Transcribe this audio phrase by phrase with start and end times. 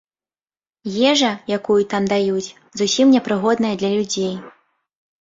[1.09, 1.29] Ежа,
[1.59, 2.53] якую там даюць,
[2.83, 4.33] зусім не прыгодная для людзей.